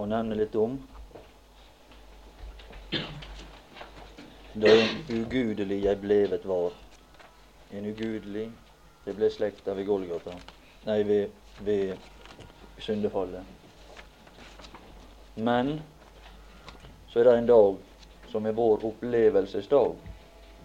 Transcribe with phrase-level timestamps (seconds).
[0.00, 0.78] å nevne litt om
[4.52, 6.72] da en ugudelig jeg blevet var.
[7.70, 8.48] En ugudelig
[9.04, 10.34] det ble slekta ved Golgata,
[10.88, 13.44] nei, ved, ved syndefallet.
[15.36, 15.76] Men
[17.08, 17.78] så er det en dag
[18.32, 19.94] som er vår opplevelsesdag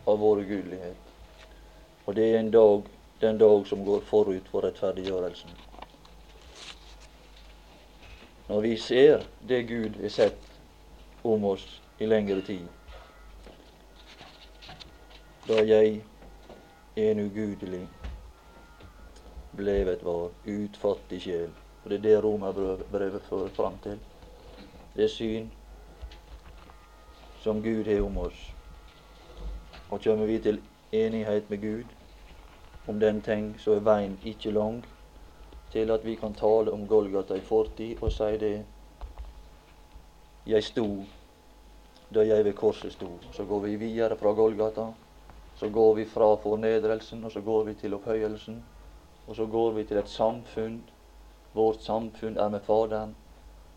[0.05, 1.13] av vår ugudelighet.
[2.05, 2.89] Og det er en dag,
[3.21, 5.64] den dag som går forut for rettferdiggjørelsen.
[8.47, 10.49] Når vi ser det Gud har sett
[11.23, 12.67] om oss i lengre tid,
[15.47, 16.01] da jeg
[16.95, 17.87] en ugudelig
[19.55, 21.49] blevet var utfattig sjel.
[21.83, 23.99] Og det er det romerbrevet fører fram til.
[24.95, 25.51] Det syn
[27.41, 28.53] som Gud har om oss.
[29.89, 31.85] Og kommer vi til enighet med Gud
[32.87, 34.85] om den ting, så er veien ikke lang
[35.75, 38.55] til at vi kan tale om Golgata i fortid og si det
[40.47, 40.85] Jeg sto
[42.15, 43.09] da jeg ved korset sto.
[43.31, 44.85] Så går vi videre fra Golgata.
[45.55, 48.63] Så går vi fra fornedrelsen, og så går vi til opphøyelsen.
[49.27, 50.81] Og så går vi til et samfunn.
[51.53, 53.15] Vårt samfunn er med Faderen.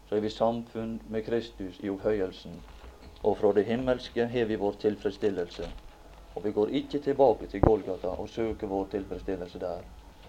[0.09, 2.63] Så er vi samfunn med Kristus i opphøyelsen.
[3.23, 5.71] Og fra det himmelske har vi vår tilfredsstillelse.
[6.35, 9.83] Og vi går ikke tilbake til Golgata og søker vår tilfredsstillelse der.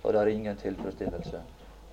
[0.03, 1.41] Og det er ingen tilfredsstillelse.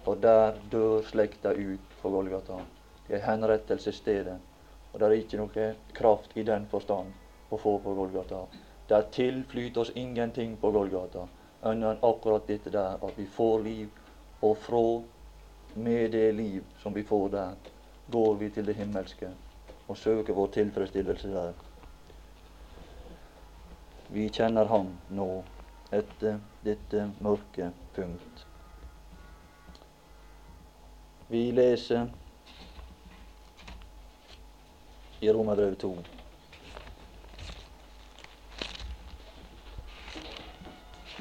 [0.07, 2.61] For der dør slekta ut på Golgata.
[3.09, 4.37] Det er henrettelsesstedet.
[4.93, 7.11] Og det er ikke noe kraft i den forstand
[7.51, 8.47] å få på Golgata.
[8.89, 11.27] Der tilflyter oss ingenting på Golgata
[11.67, 13.89] annet akkurat dette der, at vi får liv.
[14.41, 15.03] Og fra
[15.75, 17.55] med det liv som vi får der,
[18.11, 19.31] går vi til det himmelske
[19.89, 21.53] og søker vår tilfredsstillelse der.
[24.09, 25.29] Vi kjenner Ham nå
[25.95, 28.46] etter dette mørke punkt.
[31.29, 32.07] Vi leser
[35.21, 35.99] i Romerbrevet 2.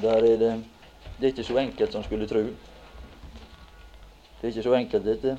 [0.02, 0.64] Der er det
[1.18, 2.40] Det er ikke så enkelt som skulle tro.
[2.40, 2.58] Det
[4.44, 5.38] er ikke så enkelt, dette,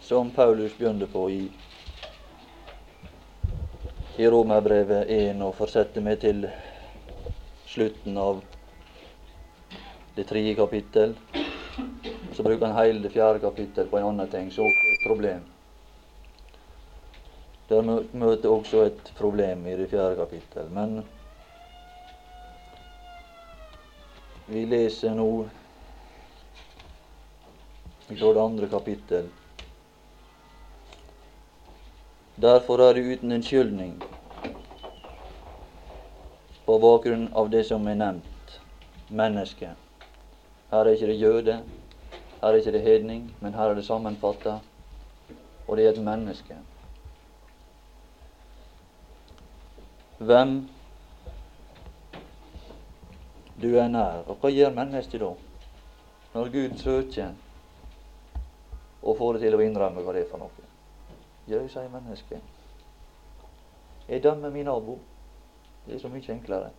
[0.00, 1.50] som Paulus begynte på i
[4.18, 6.44] i Romerbrevet 1 og fortsetter med til
[7.66, 8.42] slutten av
[10.16, 11.14] det tredje kapittel.
[12.32, 15.42] Så bruker han hele det fjerde kapittel på en annen ting, så et problem.
[17.68, 17.82] Der
[18.12, 20.70] møter også et problem i det fjerde kapittel.
[20.72, 21.02] Men
[24.46, 25.28] vi leser nå
[28.08, 29.28] fra det andre kapittel.
[32.42, 33.94] Derfor er det uten unnskyldning
[36.66, 38.58] på bakgrunn av det som er nevnt
[39.12, 39.72] menneske.
[40.72, 41.56] Her er ikke det jøde,
[42.42, 44.58] her er ikke det hedning, men her er det sammenfatta,
[45.68, 46.56] og det er et menneske.
[50.18, 50.68] Hvem
[53.62, 54.24] du er nær.
[54.26, 55.30] Og hva gjør mennesket da?
[56.34, 57.32] Når Gud søker
[59.02, 60.68] og får det til å innrømme hva det er for noe.
[61.50, 62.42] Jau, sier mennesket.
[64.08, 64.98] Jeg dømmer min nabo.
[65.86, 66.70] Det er så mye enklere.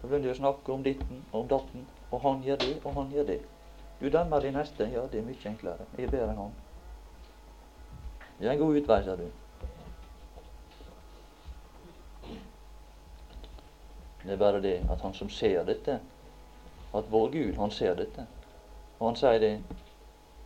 [0.00, 2.94] Da begynner de å snakke om ditten og om datten, og han gjør det, og
[2.98, 3.40] han gjør det.
[4.00, 4.88] Du dømmer de neste.
[4.92, 5.86] Ja, det er mye enklere.
[5.98, 6.52] Jeg ber en han.
[8.38, 9.26] Det er en god utvei, sa du.
[14.22, 16.00] Det er bare det at han som ser dette,
[16.94, 18.26] at vår Gud, han ser dette.
[18.98, 19.52] Og han sier det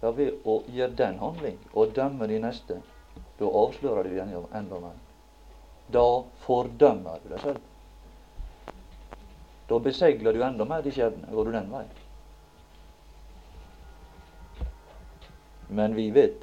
[0.02, 2.80] ja, ved å gjøre den handling og dømme de neste,
[3.38, 4.98] da avslører du enda mer.
[5.92, 6.06] Da
[6.46, 7.60] fordømmer du deg selv.
[9.68, 11.30] Da besegler du enda mer de skjebne.
[11.32, 12.03] Går du den veien?
[15.68, 16.42] Men vi vet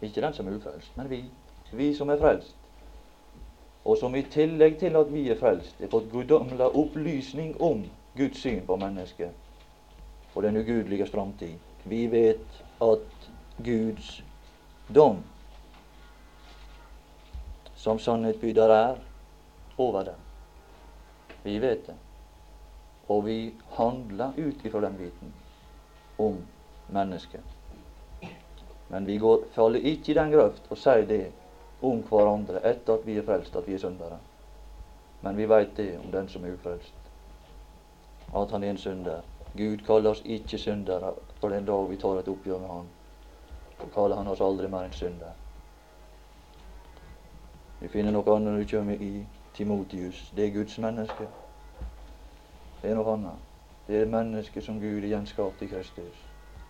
[0.00, 1.24] Ikke den som er ufrelst, men vi.
[1.72, 2.56] Vi som er frelst.
[3.84, 8.42] Og som i tillegg til at vi er frelst, er fått guddommelig opplysning om Guds
[8.44, 9.32] syn på mennesket
[10.36, 11.56] og den ugudeliges framtid.
[11.84, 13.28] Vi vet at
[13.64, 14.22] Guds
[14.94, 15.22] dom
[17.76, 18.96] som sannhetbyder er,
[19.78, 20.20] over dem.
[21.44, 21.94] Vi vet det.
[23.08, 25.34] Og vi handler ut ifra den viten
[26.18, 26.38] om
[26.86, 27.40] mennesket.
[28.88, 31.24] Men vi går, faller ikke i den grøft og sier det
[31.82, 34.18] om hverandre etter at vi er frelst, at vi er syndere.
[35.20, 36.94] Men vi veit det om den som er ufrelst,
[38.34, 39.24] at han er en synder.
[39.56, 42.88] Gud kaller oss ikke syndere for den dag vi tar et oppgjør med Han.
[43.80, 45.32] Så kaller Han oss aldri mer enn synder.
[47.80, 49.26] Vi finner noe annet når du kommer i
[49.56, 50.30] Timotius.
[50.36, 51.28] Det er Guds menneske.
[52.82, 53.45] Det er noe annet.
[53.86, 56.26] Det er mennesket som Gud igjen skapte i Kristus.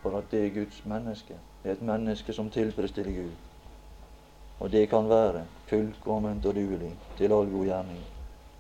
[0.07, 1.35] for at det er Guds menneske.
[1.63, 3.31] Det er et menneske som tilfredsstiller Gud.
[4.61, 8.05] Og det kan være fullkomment og duelig til all god gjerning.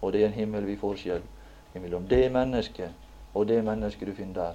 [0.02, 1.22] Og det er en himmelvid forskjell
[1.74, 2.90] mellom det mennesket
[3.34, 4.54] og det mennesket du finner der.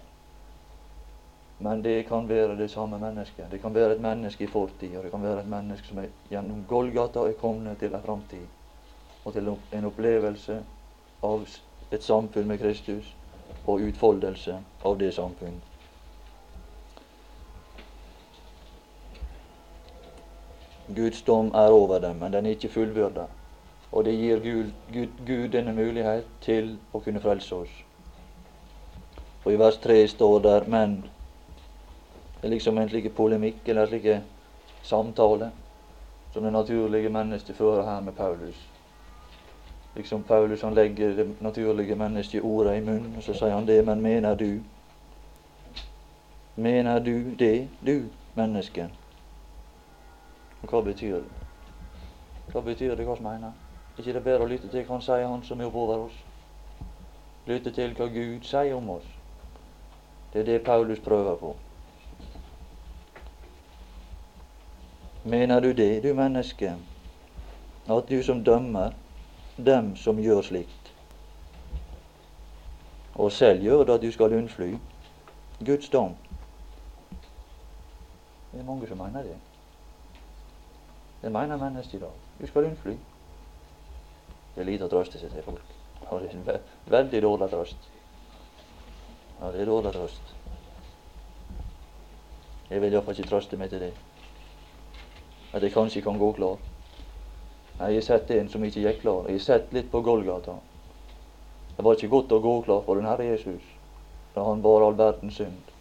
[1.60, 3.46] Men det kan være det samme mennesket.
[3.52, 6.08] Det kan være et menneske i fortid, og det kan være et menneske som er,
[6.30, 8.48] gjennom Golgata er kommet til en framtid.
[9.26, 10.64] Og til en opplevelse
[11.24, 11.46] av
[11.92, 13.16] et samfunn med Kristus
[13.66, 15.62] og utfoldelse av det samfunn.
[20.96, 23.28] Guds dom er over dem, men den er ikke fullbyrda.
[23.92, 27.72] Og det gir Gud, Gud, Gud, denne mulighet til å kunne frelse oss.
[29.44, 31.02] Og i vers 3 står der men.
[32.42, 34.08] Det er liksom en slik polemikk eller en slik
[34.84, 35.52] samtale
[36.34, 38.71] som det naturlige mennesket fører her med Paulus.
[39.96, 43.86] Liksom Paulus han legger det naturlige mennesket ordet i munnen, og så sier han det,
[43.86, 44.62] men mener du?
[46.56, 48.06] Mener du det, du
[48.36, 48.88] menneske?
[50.62, 51.42] Og hva betyr det?
[52.52, 53.52] Hva betyr det, hva som mener?
[53.98, 56.16] Er ikke det bedre å lytte til hva han sier, han som er oppover oss?
[57.48, 59.08] Lytte til hva Gud sier om oss.
[60.34, 61.56] Det er det Paulus prøver på.
[65.24, 66.76] Mener du det, du menneske,
[67.90, 68.94] at du som dømmer
[69.58, 70.94] dem som gjør slikt,
[73.16, 74.74] og selv gjør det at du skal unnfly
[75.66, 76.16] Guds dom?
[78.52, 79.38] Det er mange som mener det.
[81.22, 82.14] Det mener mennesker i dag.
[82.42, 82.96] Du skal unnfly.
[84.56, 85.76] Det er lite å trøste seg til folk.
[86.10, 87.90] Og det er en veldig dårlig trøst.
[89.40, 90.34] Ja, det er dårlig trøst.
[92.70, 93.94] Jeg vil iallfall ikke trøste meg til det.
[95.54, 96.58] At jeg kanskje kan gå klar.
[97.82, 99.26] Jeg har sett en som ikke gikk klar.
[99.26, 100.60] Jeg har sett litt på Golgata.
[101.78, 103.64] Det var ikke godt å gå klar for den Herre Jesus
[104.36, 105.72] da han bar all verdens synd.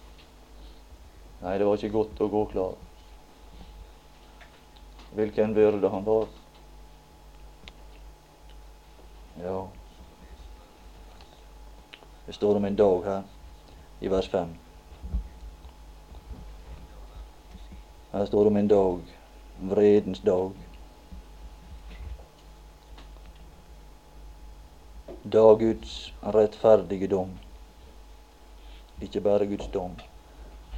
[1.43, 2.79] Nei, det var ikke godt å gå klar
[5.15, 6.27] hvilken byrde han bar.
[9.43, 9.69] Ja,
[12.27, 13.23] det står om en dag her
[14.01, 14.57] i vers 5.
[18.13, 19.15] Her står om en dag,
[19.61, 20.70] vredens dag.
[25.23, 27.35] Da Guds rettferdige dom,
[29.05, 29.99] ikke bare Guds dom,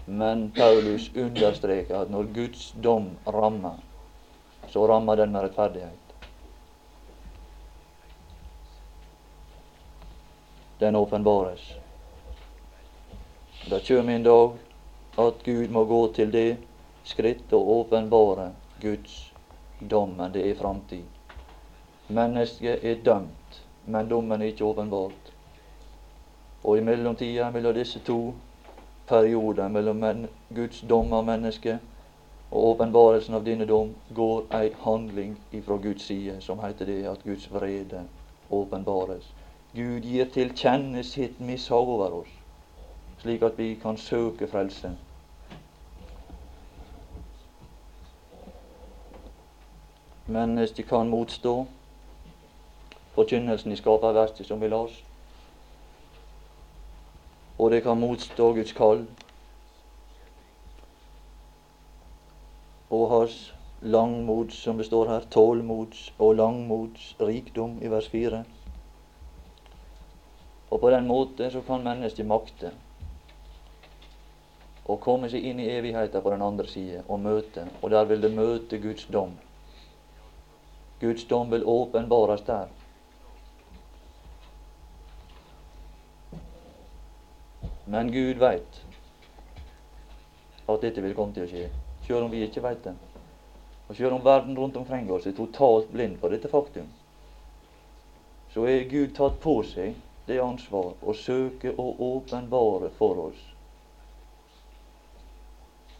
[0.07, 3.79] men Paulus understreker at når Guds dom rammer,
[4.69, 5.99] så rammer den med rettferdighet.
[10.83, 11.63] Den åpenbares.
[13.71, 14.59] Det kommer en dag
[15.19, 16.57] at Gud må gå til det
[17.07, 18.51] skritt å åpenbare
[18.83, 19.33] Guds
[19.79, 21.07] dom, men det er framtid.
[22.11, 25.33] Mennesket er dømt, men dommen er ikke åpenbart.
[26.65, 28.35] Og i mellomtida mellom disse to
[29.09, 31.79] perioder, mellom Guds dom av mennesket
[32.53, 37.25] og åpenbarelsen av denne dom går ei handling ifra Guds side som heter det at
[37.25, 38.05] Guds vrede
[38.51, 39.25] åpenbares.
[39.73, 42.33] Gud gir til kjenne sitt mishag over oss,
[43.23, 44.93] slik at vi kan søke frelse.
[50.27, 51.65] Mennesket kan motstå
[53.15, 54.95] forkynnelsen i skaperverket som vi las.
[57.59, 59.05] Og det kan motstå Guds kall
[62.93, 63.37] og hans
[63.81, 68.43] langmods, som det står her, tålmods og langmods rikdom i vers 4.
[70.71, 72.73] Og på den måte så kan mennesket makte
[74.89, 78.23] å komme seg inn i evigheten på den andre side og møte, og der vil
[78.25, 79.37] det møte Guds dom.
[81.01, 82.71] Guds dom vil åpenbares der.
[87.93, 88.79] Men Gud veit
[90.65, 91.67] at dette vil komme til å skje
[92.07, 92.95] sjøl om vi ikke veit det.
[93.89, 96.89] Og sjøl om verden rundt omkring oss er totalt blind for dette faktum,
[98.55, 103.41] så er Gud tatt på seg det ansvar å søke å åpenbare for oss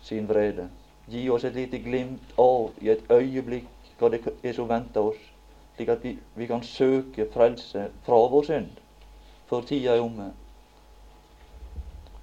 [0.03, 0.69] sin vrede.
[1.13, 3.69] Gi oss et lite glimt av i et øyeblikk
[4.01, 5.19] hva det er som venter oss,
[5.77, 8.81] slik at vi, vi kan søke frelse fra vår synd
[9.51, 10.33] før tida er omme.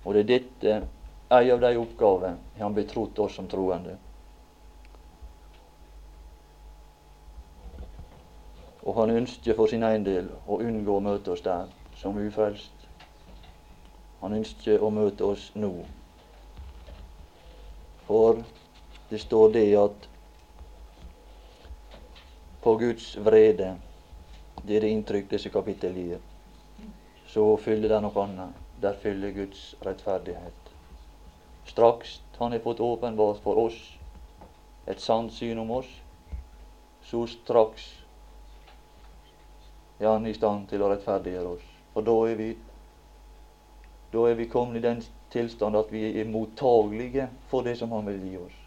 [0.09, 0.77] Og det er dette
[1.29, 3.91] Ei av de oppgaver har han betrodd oss som troende.
[8.81, 11.67] Og han ønsker for sin egen del å unngå å møte oss der
[11.99, 12.87] som ufrelst.
[14.23, 15.69] Han ønsker å møte oss nå.
[18.07, 18.41] For
[19.11, 20.07] det står det at
[22.63, 23.75] på Guds vrede,
[24.63, 26.25] det er det inntrykk disse kapittel gir,
[27.29, 28.68] så fyller det noe annet.
[28.81, 30.69] Der fyller Guds rettferdighet
[31.69, 33.97] straks Han har fått åpenbart for oss
[34.87, 35.89] et sant syn om oss,
[37.05, 37.83] så straks
[39.99, 41.67] er Han i stand til å rettferdiggjøre oss.
[41.93, 42.49] For da er vi
[44.09, 48.09] da er vi kommet i den tilstand at vi er mottagelige for det som Han
[48.09, 48.57] vil gi oss.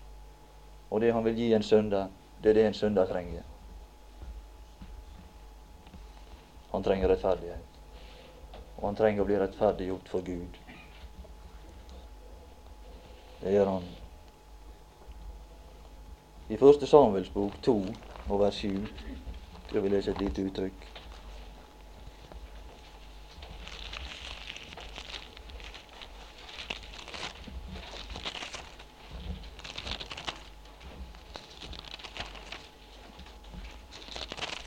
[0.90, 3.42] Og det Han vil gi en søndag, det er det en søndag trenger.
[6.70, 7.71] Han trenger rettferdighet.
[8.82, 10.56] Og han trenger å bli rettferdiggjort for Gud.
[13.38, 13.84] Det gjør han.
[16.50, 17.76] I første Samuels bok 2
[18.26, 18.82] og vers 7
[19.68, 20.88] skal vi lese et lite uttrykk.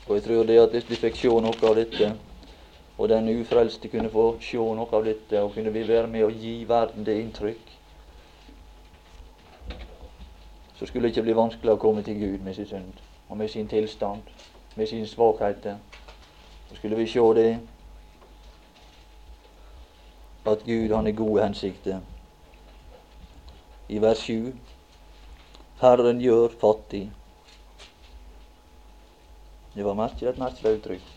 [0.06, 2.10] Og jeg tror det at hvis vi fikk se noe av dette,
[2.98, 6.30] og den ufrelste kunne få se noe av dette, og kunne vi være med å
[6.32, 7.72] gi verden det inntrykk,
[10.78, 13.48] så skulle det ikke bli vanskelig å komme til Gud med sin synd og med
[13.48, 14.22] sin tilstand,
[14.76, 15.78] med sine svakheter.
[16.68, 17.58] Så skulle vi se det
[20.46, 22.00] at Gud han er gode hensikter.
[23.88, 24.52] I vers 7
[25.80, 27.10] Herren gjør fattig
[29.76, 31.15] det var merkelig, et merkelig uttrykk.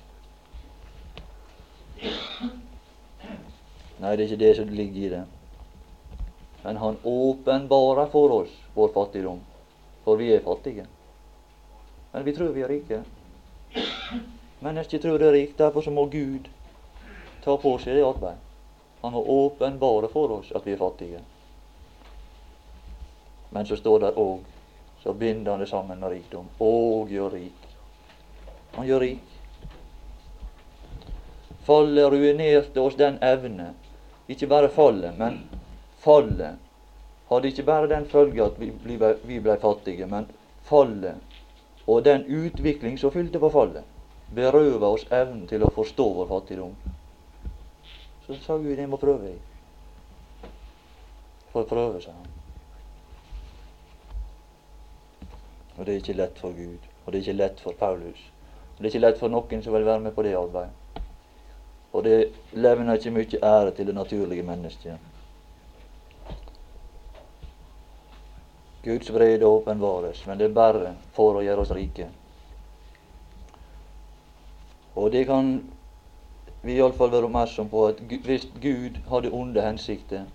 [4.00, 5.24] Nei, det er ikke det som ligger i det.
[6.64, 9.40] Men han åpenbarer for oss vår fattigdom,
[10.04, 10.86] for vi er fattige.
[12.12, 13.02] Men vi tror vi er rike.
[14.60, 16.48] Mennesket tror det er rikt, derfor så må Gud
[17.44, 18.40] ta på seg det arbeidet.
[19.02, 21.22] Han må åpenbare for oss at vi er fattige.
[23.50, 24.44] Men så står det òg,
[25.04, 26.50] så binder han det sammen med rikdom.
[26.60, 27.68] Og gjør rik.
[28.76, 29.36] Han gjør rik.
[31.64, 33.74] Fallet ruinerte oss den evne.
[34.30, 35.42] Ikke bare fallet, men
[36.04, 36.60] fallet
[37.30, 40.30] hadde ikke bare den følge at vi ble, vi ble fattige, men
[40.70, 41.18] fallet
[41.90, 43.86] og den utvikling som fylte på fallet,
[44.36, 46.76] berøva oss evnen til å forstå vår fattigdom.
[48.26, 49.32] Så sa Gud jeg må prøve.
[49.32, 50.52] Jeg.
[51.50, 52.28] For å prøve, sa han.
[55.80, 58.22] Og det er ikke lett for Gud, og det er ikke lett for Paulus.
[58.76, 60.76] Og Det er ikke lett for noen som vil være med på det arbeidet.
[61.94, 62.18] Og det
[62.54, 64.98] levner ikke mye ære til det naturlige mennesket.
[68.84, 72.08] Guds vrede åpenbares, men det er bare for å gjøre oss rike.
[74.96, 75.52] Og det kan
[76.62, 80.26] vi iallfall være oppmerksom på at hvis Gud hadde onde hensikter,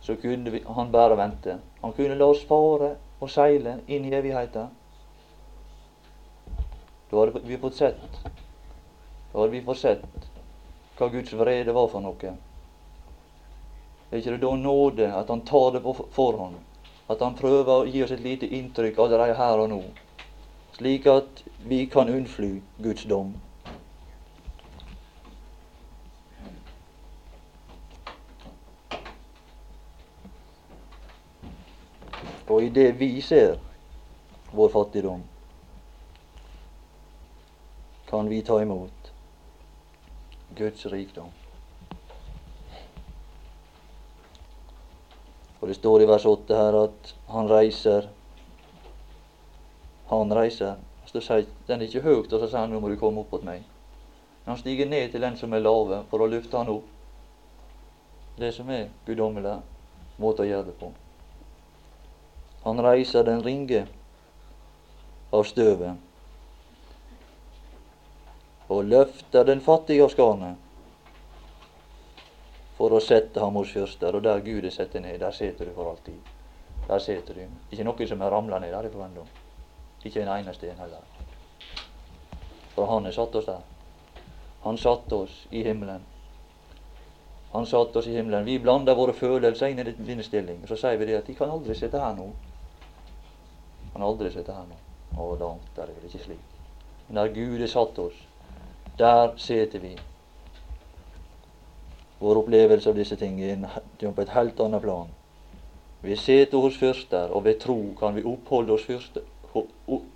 [0.00, 1.58] så kunne vi, han bare vente.
[1.82, 4.70] Han kunne la oss fare og seile inn i evigheten.
[7.10, 10.29] Da hadde vi fått sett Da hadde vi fått sett
[11.00, 12.34] hva Guds vrede var for noe.
[14.10, 16.58] Er ikke det da nåde at Han tar det på forhånd?
[17.08, 19.80] At Han prøver å gi oss et lite inntrykk allerede her og nå,
[20.76, 23.32] slik at vi kan unnfly Guds dom?
[32.50, 33.56] Og i det vi ser
[34.52, 35.22] vår fattigdom,
[38.10, 38.99] kan vi ta imot
[40.56, 41.30] Guds rikdom.
[45.60, 48.08] Og Det står i vers 8 her at han reiser
[50.10, 50.74] Han reiser.
[51.06, 53.32] Så sier Den er ikke høyt, og så sier han nå må du komme opp
[53.32, 53.62] mot meg.
[54.44, 56.88] Men han stiger ned til den som er lave, for å løfte han opp.
[58.38, 59.58] Det som er guddommelig
[60.18, 60.90] måte å gjøre det på.
[62.64, 63.84] Han reiser den ringe
[65.32, 66.09] av støvet
[68.70, 70.68] og løfter den fattige av skarnet
[72.78, 74.14] for å sette ham hos fyrster.
[74.16, 76.20] Og der Gud er satt ned, der sitter du for alltid.
[76.86, 77.42] Der sitter du.
[77.70, 79.26] Ikke noe som er ramla ned derifra ennå.
[80.04, 81.02] Ikke en eneste en heller.
[82.76, 83.66] For han har satt oss der.
[84.62, 86.06] Han satte oss i himmelen.
[87.52, 88.46] Han satte oss i himmelen.
[88.46, 90.62] Vi blander våre følelser inn i denne stilling.
[90.68, 92.30] Så sier vi det at de kan aldri sitte her nå.
[93.92, 94.78] Kan aldri sitte her nå.
[95.18, 96.58] Å, langt der er det ikke slik.
[97.08, 98.18] Men der Gud har satt oss,
[98.98, 99.94] der sitter vi.
[102.18, 105.08] Vår opplevelse av disse tingene er på et helt annet plan.
[106.02, 109.22] Vi sitter hos fyrster, og ved tro kan vi oppholde oss, fyrste,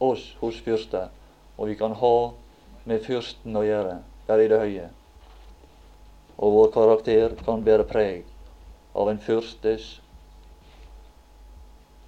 [0.00, 1.09] oss hos fyrster.
[1.57, 2.16] Og vi kan ha
[2.85, 4.90] med fyrsten å gjøre der i det høye.
[6.37, 8.25] Og vår karakter kan bære preg
[8.95, 9.99] av en fyrstes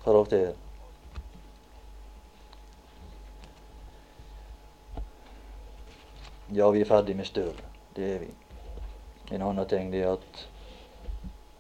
[0.05, 0.55] karakter.
[6.55, 7.63] Ja, vi er ferdig med støvet.
[7.97, 8.29] Det er vi.
[9.35, 10.47] En annen ting er at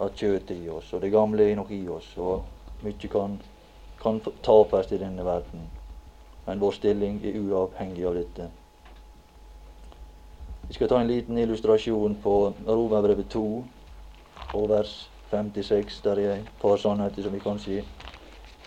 [0.00, 2.44] at kjøttet i oss, og det gamle er nok i oss, og
[2.84, 3.38] mye kan,
[4.02, 5.70] kan tapes i denne verden.
[6.46, 8.50] Men vår stilling er uavhengig av dette.
[10.68, 13.44] Vi skal ta en liten illustrasjon på Romerbrevet 2
[14.52, 14.94] og vers
[15.30, 16.00] 56.
[16.04, 17.82] Der er et par sannheter som vi kanskje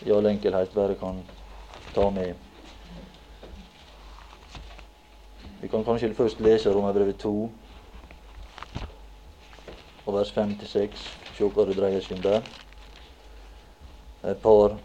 [0.06, 1.22] i all enkelhet bare kan
[1.94, 2.49] ta med.
[5.62, 7.52] Vi kan kanskje først lese Romerbrevet 2
[10.06, 11.02] og vers 5-6.
[11.36, 12.48] Se hva det dreier seg om der.
[14.32, 14.78] Et par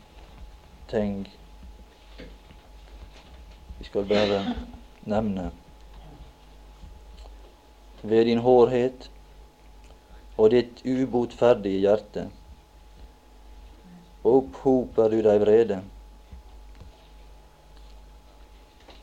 [0.90, 1.22] ting
[3.78, 4.42] vi skal bare
[5.06, 5.50] nevne.
[8.02, 9.10] Ved din hårhet
[10.36, 12.28] og ditt ubotferdige hjerte
[14.24, 15.82] opphoper du deg vrede.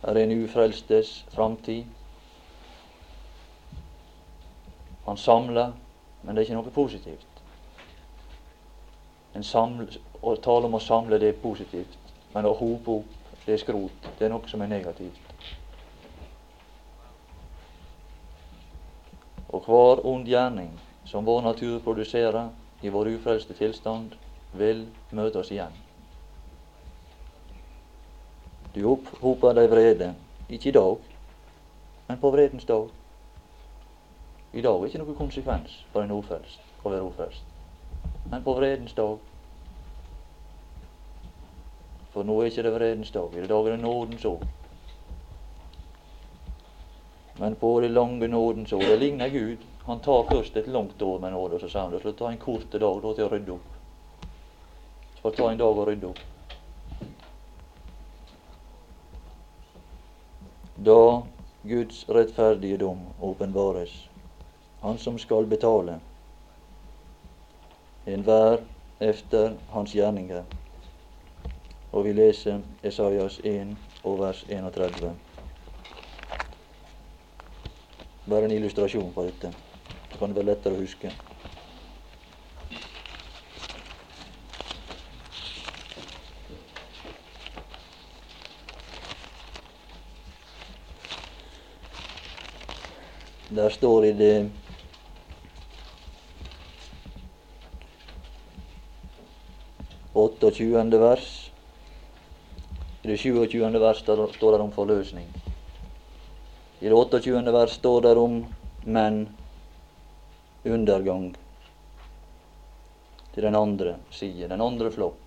[0.04, 1.86] Er en ufrelstes framtid.
[5.06, 5.74] Han samler
[6.22, 7.28] men det er ikke noe positivt.
[9.42, 9.88] Samle,
[10.22, 11.98] å tale om å samle, det er positivt.
[12.36, 13.16] Men å hope opp,
[13.46, 14.10] det er skrot.
[14.20, 15.48] Det er noe som er negativt.
[19.52, 20.76] Og hver ond gjerning
[21.10, 22.52] som vår natur produserer
[22.86, 24.14] i vår ufrelste tilstand,
[24.54, 25.74] vil møte oss igjen.
[28.74, 30.14] Du opphoper deg vrede,
[30.48, 31.08] ikke i dag,
[32.08, 32.88] men på vredens dag.
[34.54, 37.44] I dag er ikke noe konsekvens for en ofrelst å være ofrelst.
[38.32, 39.20] Men på vredens dag
[42.12, 43.36] For nå er ikke det vredens dag.
[43.40, 44.42] I dag er det nådens år.
[47.40, 49.64] Men på det lange nådens år Det ligner Gud.
[49.86, 52.38] Han tar først et langt år med nåde, og så sier han at ta en
[52.38, 53.80] kort dag da, til å rydde opp.
[55.16, 56.31] Så skal ta en dag å rydde opp.
[60.86, 61.22] Da
[61.62, 64.10] Guds rettferdige dom åpenbares
[64.82, 66.00] han som skal betale
[68.06, 68.64] enhver
[69.00, 70.44] efter hans gjerninger.
[71.92, 75.12] Og vi leser Esaias 1 og vers 31.
[78.30, 79.54] Bare en illustrasjon på dette.
[80.12, 81.14] Så kan det være lettere å huske.
[93.62, 94.50] Der står i det
[100.14, 101.00] 28.
[101.00, 101.52] vers.
[103.04, 103.80] I det 27.
[103.84, 105.28] vers står det om forløsning.
[106.80, 107.54] I det 28.
[107.54, 108.40] vers står det om
[108.82, 109.22] men
[110.66, 111.30] undergang
[113.36, 115.22] til den andre side, den andre flokk.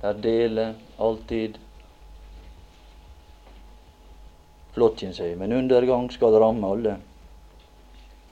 [0.00, 1.60] Der deler alltid
[4.76, 6.98] flokken seg, men undergang skal ramme alle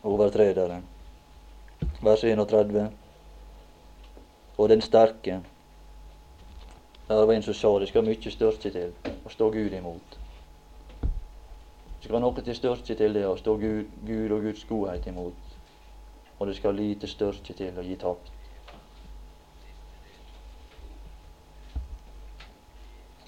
[0.04, 0.82] overtredere.
[2.04, 2.90] Vers 31
[4.58, 5.40] og den sterke.
[7.08, 8.92] Der var en som sa det skal mye styrke til
[9.24, 10.18] å stå Gud imot.
[11.00, 15.56] Det skal noe til styrke til det å stå Gud, Gud og Guds godhet imot.
[16.38, 18.30] Og det skal lite styrke til å gi tapt.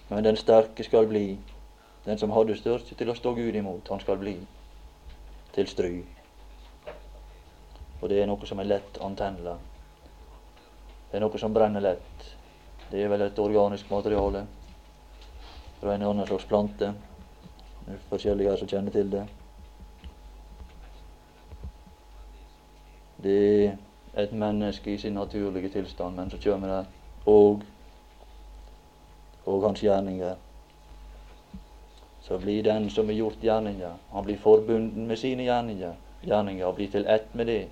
[0.09, 1.39] Men den sterke skal bli,
[2.07, 4.37] den som hadde styrke til å stå Gud imot, han skal bli
[5.55, 5.95] til stry.
[8.01, 9.57] Og det er noe som er lett antennelig
[11.11, 12.25] det er noe som brenner lett.
[12.91, 14.43] Det er vel et organisk materiale
[15.79, 16.91] fra en annen slags plante.
[17.87, 19.23] Det er forskjellige som kjenner til det.
[23.23, 26.83] Det er et menneske i sin naturlige tilstand, men så kommer det
[27.27, 27.63] og
[29.47, 30.35] og hans gjerninger.
[32.27, 35.95] Så blir den som har gjort gjerninger, han blir forbunden med sine gjerninger,
[36.27, 37.63] gjerninger og blir til ett med det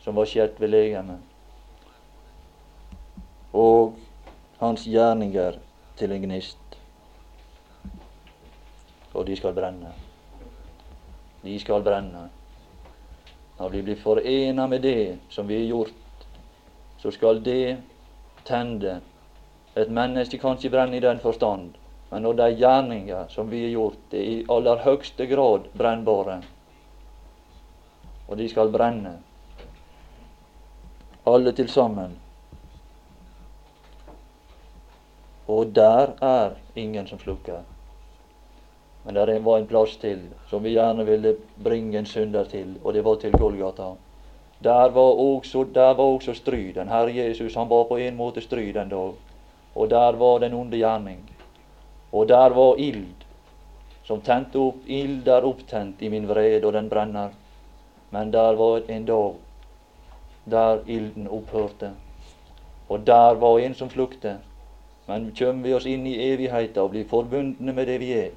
[0.00, 1.30] som var skjedd ved legemet
[3.52, 3.96] og
[4.58, 5.58] hans gjerninger
[5.96, 6.58] til en gnist.
[9.14, 9.90] Og de skal brenne.
[11.42, 12.28] De skal brenne.
[13.58, 16.26] Når vi blir forena med det som vi har gjort,
[16.98, 17.78] så skal det
[18.44, 19.00] tende.
[19.76, 21.74] Et menneske kan ikke brenne i den forstand,
[22.10, 26.40] men når de gjerninger som vi har gjort, er i aller høgste grad brennbare,
[28.28, 29.14] og de skal brenne,
[31.26, 32.18] alle til sammen,
[35.50, 37.62] Og der er ingen som slukker.
[39.04, 40.20] Men der var en plass til
[40.50, 43.88] som vi gjerne ville bringe en synder til, og det var til Golgata.
[44.64, 46.88] Der var også, der var også stryden.
[46.88, 48.92] Herre Jesus han var på en måte striden.
[49.74, 51.29] Og der var den onde gjerning.
[52.12, 53.24] Og der var ild
[54.04, 54.82] som tente opp.
[54.86, 57.30] Ild er opptent i min vrede, og den brenner.
[58.10, 59.34] Men der var en dag
[60.50, 61.92] der ilden opphørte.
[62.88, 64.38] Og der var en som flukte.
[65.06, 68.30] Men kommer vi oss inn i evigheten og blir forbundne med det vi er,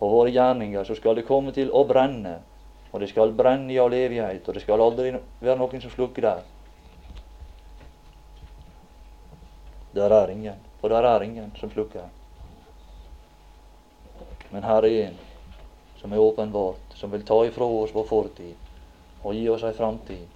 [0.00, 2.40] og våre gjerninger, så skal det komme til å brenne.
[2.90, 6.26] Og det skal brenne i all evighet, og det skal aldri være noen som slukker
[6.26, 6.42] der.
[9.94, 12.10] Der er ingen, for der er ingen som slukker.
[14.54, 15.16] Men her er en
[15.98, 18.54] som er åpenbart, som vil ta ifra oss vår fortid
[19.24, 20.28] og gi oss ei framtid.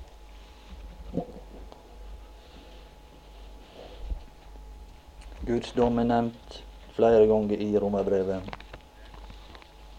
[5.47, 6.59] Guds dom er nevnt
[6.97, 8.51] flere ganger i romerbrevet.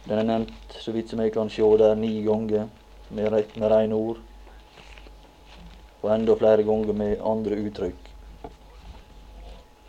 [0.04, 2.68] Den er nevnt, så vidt som jeg kan se, der ni ganger
[3.08, 4.20] med, med rene ord.
[6.02, 8.16] Og enda flere ganger med andre uttrykk.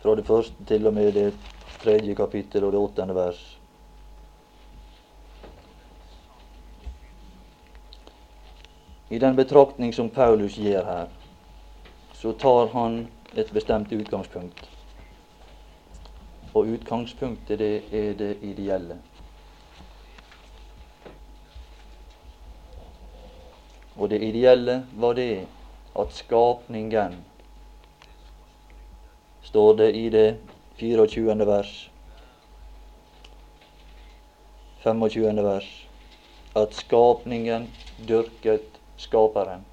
[0.01, 1.33] Fra det første til og med det
[1.81, 3.41] tredje kapittel og det åttende vers.
[9.11, 11.07] I den betraktning som Paulus gjør her,
[12.15, 14.69] så tar han et bestemt utgangspunkt.
[16.53, 19.01] Og utgangspunktet, det er det ideelle.
[23.99, 25.43] Og det ideelle var det
[25.99, 27.19] at skapningen
[29.43, 30.37] står det i det
[30.79, 31.47] 24.
[31.47, 31.91] vers,
[34.83, 35.43] 25.
[35.43, 35.71] vers,
[36.55, 37.67] at skapningen
[38.07, 39.65] dyrket Skaperen.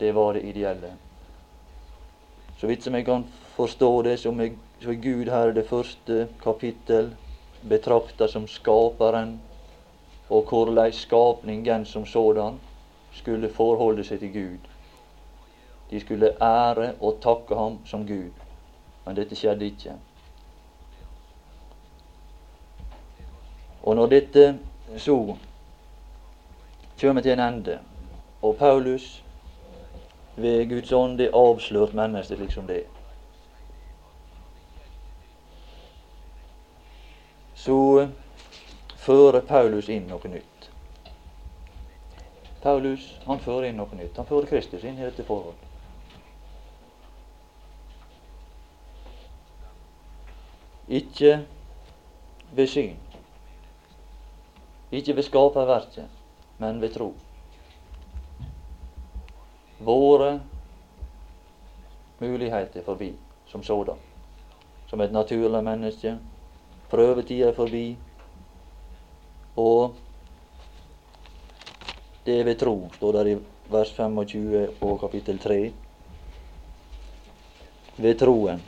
[0.00, 0.94] Det var det ideelle.
[2.58, 4.50] Så vidt som jeg kan forstå det, så er,
[5.02, 7.12] Gud her det første kapittel
[7.68, 9.40] betrakta som skaperen,
[10.28, 12.58] og hvordan skapningen som sådan
[13.12, 14.68] skulle forholde seg til Gud.
[15.90, 18.32] De skulle ære og takke ham som Gud.
[19.06, 19.92] Men dette skjedde ikke.
[23.82, 24.58] Og når dette
[24.96, 25.36] så
[27.00, 27.78] kommer til en ende,
[28.42, 29.24] og Paulus
[30.36, 32.90] ved Guds ånd er avslørt menneske slik som det er,
[37.54, 38.08] så
[38.96, 40.70] fører Paulus inn noe nytt.
[42.64, 44.16] Paulus han fører inn noe nytt.
[44.16, 45.56] Han fører Kristus inn i dette forhold.
[50.88, 51.38] Ikke
[52.52, 52.98] ved syn,
[54.92, 56.13] ikke ved skaperverket,
[56.64, 57.12] men ved tro.
[59.78, 60.40] Våre
[62.18, 63.12] muligheter forbi
[63.46, 63.96] som sådan.
[64.86, 66.16] Som et naturlig menneske.
[66.90, 67.96] Prøvetida er forbi.
[69.56, 69.94] Og
[72.26, 73.38] det er ved tro, står der i
[73.70, 75.72] vers 25 og kapittel 3.
[77.96, 78.62] Ved troen.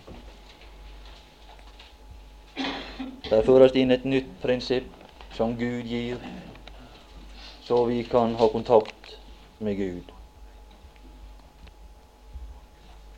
[3.30, 4.92] Der føres inn et nytt prinsipp
[5.34, 6.20] som Gud gir,
[7.66, 9.16] så vi kan ha kontakt
[9.58, 10.12] med Gud.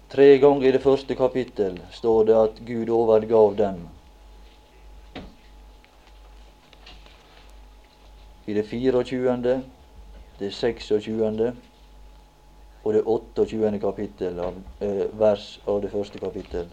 [0.09, 3.83] Tre ganger i det første kapittel står det at Gud overgav dem.
[8.47, 9.61] I det 24.,
[10.39, 11.53] det 26.
[12.85, 13.79] og det 28.
[13.81, 14.41] kapittel
[14.81, 16.71] eh, vers av det første kapittel.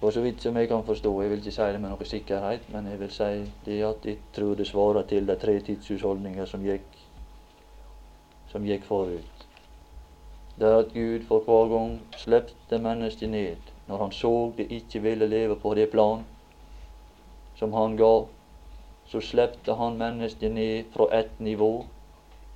[0.00, 2.66] For så vidt som jeg kan forstå, jeg vil ikke si det med noe sikkerhet,
[2.72, 3.30] men jeg vil si
[3.64, 6.98] det at jeg tror det svarer til de tre tidshusholdninger som gikk,
[8.52, 9.46] som gikk forut.
[10.58, 15.02] Det er at Gud for hver gang slepte mennesket ned når han så det ikke
[15.04, 16.24] ville leve på det plan
[17.58, 18.14] som han ga.
[19.06, 21.84] Så slepte han mennesket ned fra ett nivå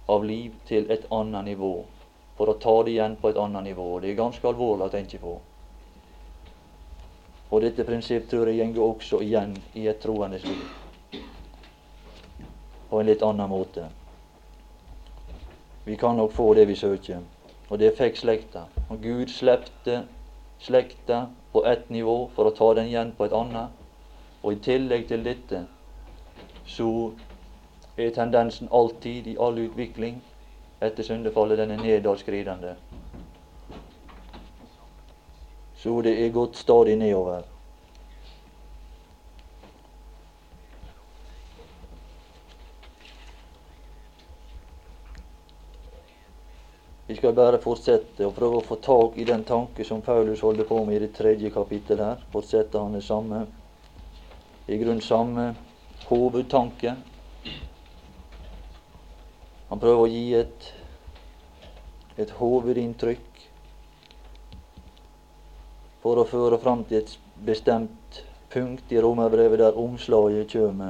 [0.08, 1.74] av liv til et annet nivå
[2.36, 4.00] for å ta det igjen på et annet nivå.
[4.00, 5.36] Det er ganske alvorlig å tenke på.
[7.50, 10.62] Og dette prinsipp tror jeg går også igjen i et troende liv.
[12.90, 13.88] På en litt annen måte.
[15.84, 17.24] Vi kan nok få det vi søker.
[17.70, 18.66] Og det fikk slekta.
[18.88, 20.04] Og Gud slepte
[20.60, 23.74] slekta på ett nivå for å ta den igjen på et annet.
[24.42, 25.64] Og i tillegg til dette
[26.70, 27.10] så
[27.96, 30.20] er tendensen alltid i all utvikling
[30.80, 32.76] etter syndefallet den er nedadskridende
[35.82, 37.46] så det er gått stadig nedover.
[47.06, 50.68] Vi skal bare fortsette og prøve å få tak i den tanke som Paulus holder
[50.68, 52.20] på med i det tredje kapittel her.
[52.30, 53.40] Fortsette han det samme,
[54.68, 55.48] i grunn samme
[56.10, 56.92] hovedtanke.
[59.72, 60.70] Han prøver å gi et,
[62.20, 63.29] et hovedinntrykk
[66.02, 67.12] for å føre fram til et
[67.44, 70.82] bestemt punkt i romerbrevet der omslaget kjem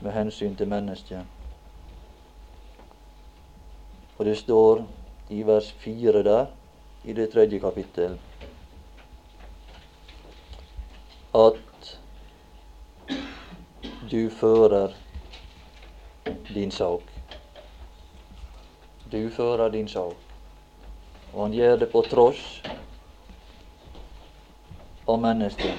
[0.00, 1.24] med hensyn til mennesket.
[4.18, 4.84] Og det står
[5.28, 6.46] i vers fire der,
[7.04, 8.18] i det tredje kapittel,
[11.34, 11.90] at
[14.10, 14.94] du fører
[16.54, 17.02] din sak.
[19.12, 20.14] Du fører din sak.
[21.34, 22.62] Og han gjør det på tross
[25.06, 25.74] av mennesket.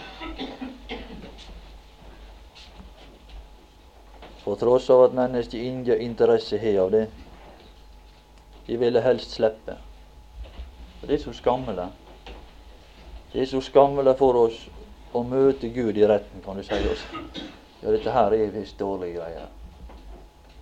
[4.43, 7.07] På tross av at mennesket ingen interesse har av det.
[8.65, 9.75] De ville helst slippe.
[11.01, 11.89] Og Det er så skammelig.
[13.33, 14.63] Det er så skammelig for oss
[15.13, 17.03] å møte Gud i retten, kan du si oss.
[17.83, 19.47] Ja, dette her er visst dårlige greier.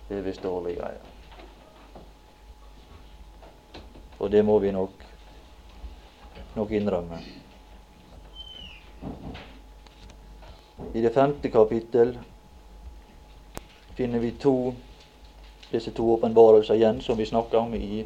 [0.09, 1.01] Det er visst dårlige greier.
[4.19, 5.05] Og det må vi nok
[6.55, 7.19] nok innrømme.
[10.93, 12.17] I det femte kapittel
[13.95, 14.73] finner vi to,
[15.71, 18.05] disse to åpenbarelser igjen som vi snakka om i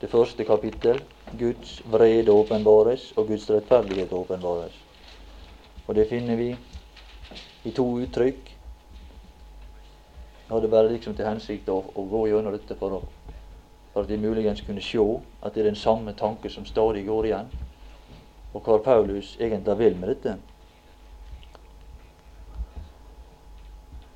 [0.00, 1.00] det første kapittel.
[1.38, 4.72] Guds vrede åpenbares, og Guds rettferdighet åpenbares.
[5.86, 6.56] Og det finner vi
[7.64, 8.54] i to uttrykk.
[10.48, 13.34] Jeg hadde bare liksom til hensikt å, å gå gjennom dette for, å,
[13.92, 15.04] for at vi muligens kunne se
[15.42, 17.50] at det er den samme tanke som stadig går igjen,
[18.54, 20.36] og hva Paulus egentlig vil med dette.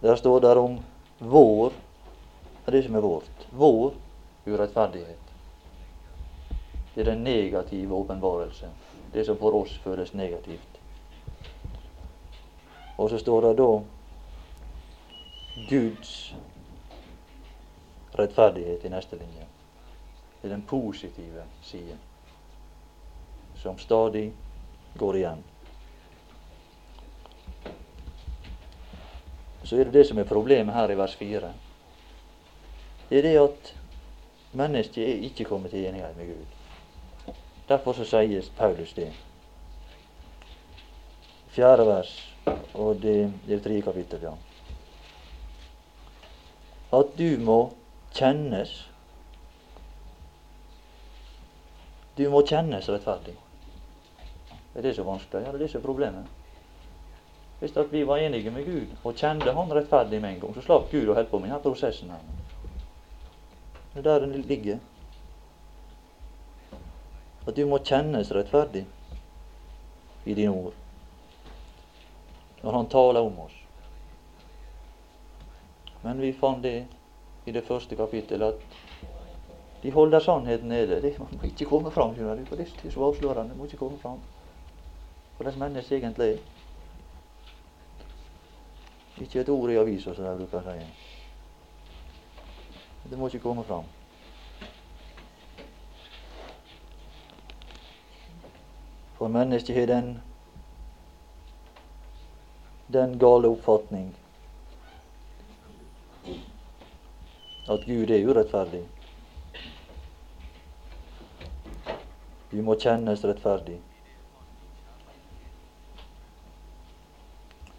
[0.03, 0.79] Der står det om
[1.19, 1.73] vår
[2.67, 3.47] det som er vårt.
[3.51, 3.95] Vår
[4.47, 5.19] urettferdighet.
[6.95, 8.71] Det er den negative åpenbarelse.
[9.13, 10.81] Det som for oss føles negativt.
[12.97, 13.81] Og så står det da
[15.69, 16.35] Guds
[18.19, 19.47] rettferdighet i neste linje.
[20.43, 21.99] Det er den positive siden
[23.63, 24.29] som stadig
[24.99, 25.43] går igjen.
[29.73, 31.49] så er det det som er problemet her i vers 4.
[33.09, 33.71] Det er det at
[34.53, 37.33] mennesket er ikke kommet til enighet med Gud.
[37.69, 39.09] Derfor så sier Paulus det.
[41.57, 42.13] Fjerde vers,
[42.75, 44.35] og det, det er tredje kapittel, ja.
[46.93, 47.73] At du må
[48.13, 48.89] kjennes
[52.13, 53.33] Du må kjennes rettferdig.
[54.75, 55.43] Er det så vanskelig?
[55.43, 56.27] Ja, det er det som er problemet.
[57.61, 60.65] Hvis at vi var enige med Gud og kjente Han rettferdig med en gang, så
[60.65, 62.11] slapp Gud å holde på med denne prosessen.
[62.11, 62.19] her.
[63.93, 64.79] Det er der den ligger.
[67.47, 68.87] At du må kjennes rettferdig
[70.25, 70.75] i dine ord
[72.63, 73.55] når Han taler om oss.
[76.03, 76.87] Men vi fant det
[77.47, 79.09] i det første kapittelet at
[79.83, 81.03] de holder sannheten nede.
[81.03, 82.15] Det må ikke komme fram.
[82.15, 83.51] For det er så avslørende.
[83.51, 84.21] Det må ikke komme fram.
[85.37, 86.39] Hvordan mennesket egentlig er.
[89.21, 90.87] Ikke et ord i avisa, som de bruker å si.
[93.11, 93.85] Det må ikke komme fram.
[99.19, 100.15] For mennesket har den
[102.93, 104.17] den gale oppfatning
[107.69, 108.83] at Gud er urettferdig.
[112.51, 113.79] Vi må kjennes rettferdig.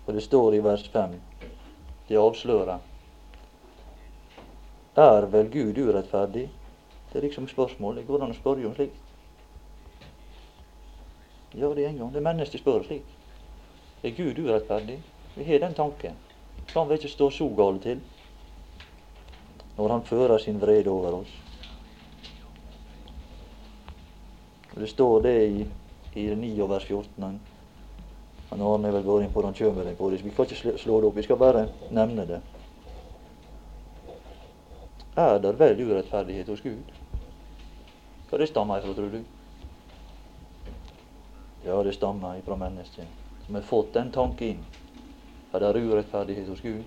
[0.06, 1.16] Og det står i vers 5
[2.08, 2.80] det avslører.
[4.96, 6.50] Er vel Gud urettferdig?
[7.12, 7.96] Det er liksom spørsmål.
[7.96, 9.00] Det går an å spørre om slikt.
[11.54, 12.12] Ja, det er en gang.
[12.12, 13.08] Det er mennesket spør slik.
[14.04, 15.00] Er Gud urettferdig?
[15.36, 16.20] Vi har den tanken.
[16.74, 18.04] Kan vi ikke stå så gale til
[19.78, 21.32] når Han fører sin vrede over oss?
[24.76, 25.66] Det står det i,
[26.16, 27.53] i 9 vers 14.
[28.54, 30.20] Han Arne vel vært inn på han vel på det.
[30.22, 31.16] Vi kan ikke slå det opp.
[31.18, 32.38] Vi skal bare nevne det.
[35.18, 36.92] Er det vel urettferdighet hos Gud?
[38.30, 39.24] Hva det stammer ifra, tror du?
[41.66, 43.10] Ja, det stammer ifra mennesket
[43.48, 44.64] som har fått den tanken inn.
[45.54, 46.86] Er det urettferdighet hos Gud?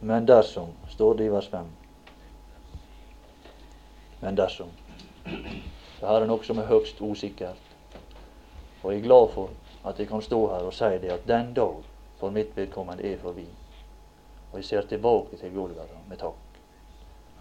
[0.00, 1.85] Men dersom, står det i vers 5
[4.26, 4.68] men dersom.
[5.24, 7.68] Det her er noe som er høgst usikkert.
[8.82, 9.52] Og jeg er glad for
[9.86, 11.76] at jeg kan stå her og si det at den dag
[12.18, 13.44] for mitt vedkommende er forbi.
[14.50, 16.58] Og jeg ser tilbake til Golgata med takk.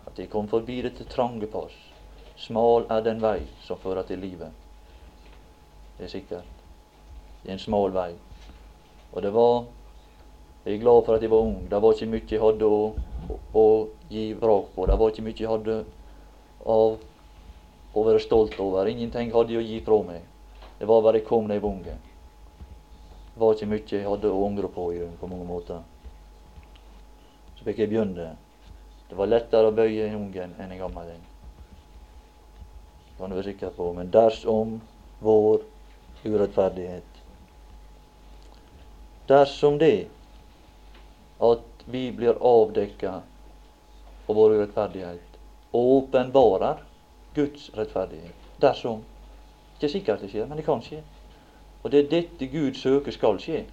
[0.06, 1.74] At jeg kom forbi dette trange pass.
[2.38, 4.54] Smal er den vei som fører til livet.
[5.98, 6.64] Det er sikkert.
[7.42, 8.12] Det er en smal vei.
[9.12, 9.66] Og det var
[10.66, 11.68] Jeg er glad for at jeg var ung.
[11.70, 12.96] Det var ikke mye jeg hadde å,
[13.30, 13.68] å, å
[14.10, 14.86] gi vrak på.
[14.86, 15.84] Det var ikke mye jeg hadde
[16.66, 16.98] av
[17.96, 18.90] å være stolt over.
[18.90, 20.24] Ingenting hadde jeg å gi fra meg.
[20.80, 24.46] Det var bare jeg kom da jeg var Det var ikke mye jeg hadde å
[24.48, 25.84] angre på i på mange måter.
[27.56, 28.34] Så fikk jeg begynne.
[29.10, 31.26] Det var lettere å bøye en ung enn en gammel en.
[33.06, 33.92] Det kan du være sikker på.
[33.94, 34.80] Men dersom
[35.24, 35.62] vår
[36.26, 37.16] urettferdighet
[39.26, 40.06] Dersom det
[41.42, 43.14] at vi blir avdekka
[44.30, 45.35] av vår urettferdighet,
[45.76, 46.84] åpenbarer
[47.36, 48.36] Guds rettferdighet.
[48.62, 49.04] Dersom.
[49.76, 51.02] Ikke sikkert det skjer, men det kan skje.
[51.84, 53.66] Og det er dette Gud søker skal skje.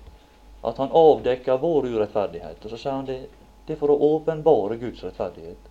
[0.65, 2.65] At Han avdekker vår urettferdighet.
[2.65, 3.21] Og så sier han det,
[3.67, 5.71] det er for å åpenbare Guds rettferdighet.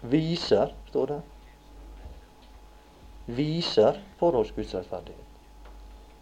[0.00, 1.18] Viser, står det.
[3.36, 5.26] Viser for oss Guds rettferdighet.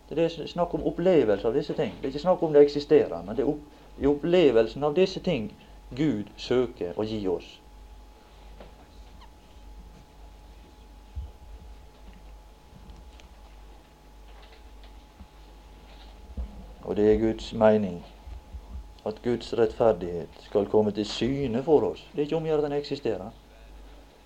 [0.09, 1.93] Det er snakk om opplevelse av disse ting.
[2.01, 5.51] Det er ikke snakk om det eksisterer, men det er opplevelsen av disse ting
[5.97, 7.49] Gud søker å gi oss.
[16.89, 17.99] Og det er Guds mening
[19.09, 22.05] at Guds rettferdighet skal komme til syne for oss.
[22.13, 23.33] Det er ikke om gjøre den eksisterer.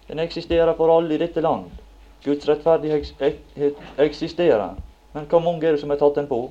[0.09, 1.71] Den eksisterer for alle i dette land.
[2.25, 4.75] Guds rettferdighet eksisterer.
[5.13, 6.51] Men hvor mange er det som har tatt den på?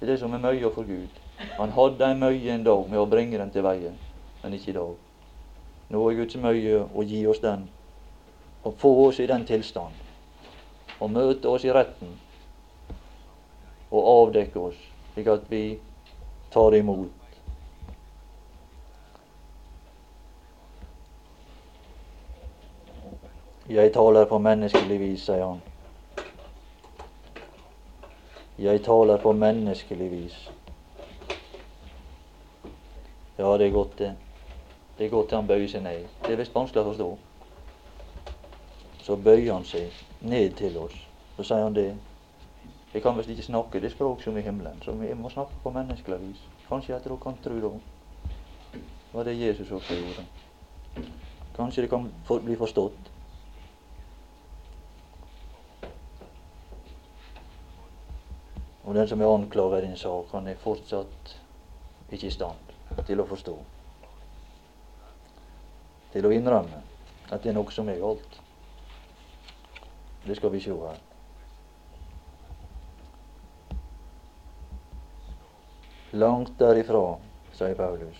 [0.00, 1.20] Det er det som er møya for Gud.
[1.58, 3.92] Han hadde en møye en dag med å bringe den til veie,
[4.42, 4.92] men ikke i dag.
[5.92, 7.66] Nå er Guds møye å gi oss den,
[8.64, 9.96] og få oss i den tilstand,
[10.98, 12.14] og møte oss i retten
[13.92, 14.78] og avdekke oss,
[15.12, 15.64] slik at vi
[16.50, 17.10] tar imot.
[23.68, 25.60] Jeg taler på menneskelig vis, sier han.
[28.58, 30.40] Jeg taler på menneskelig vis.
[33.42, 34.14] Ja, det er godt, det.
[34.98, 36.04] Det er godt han bøyer seg ned.
[36.22, 37.06] Det er visst vanskelig å forstå.
[39.02, 39.96] Så bøyer han seg
[40.30, 40.94] ned til oss.
[41.34, 41.88] Så sier han det.
[42.92, 45.72] Jeg kan visst ikke snakke det språk som i himmelen, så vi må snakke på
[45.74, 46.44] menneskelig vis.
[46.68, 47.72] Kanskje at dere kan tro det
[49.12, 50.26] var det Jesus også gjorde.
[51.56, 53.10] Kanskje det kan for, bli forstått.
[58.84, 61.34] Og den som er anklaget i en sak, han er fortsatt
[62.12, 62.72] ikke i stand
[63.06, 63.54] til å forstå.
[66.12, 66.82] Til å innrømme
[67.32, 68.38] at det er noe som er galt.
[70.26, 71.00] Det skal vi se her.
[76.12, 77.16] Langt derifra,
[77.56, 78.18] sier Paulus.